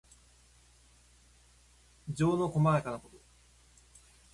[2.11, 3.17] 情のこまやかなこと。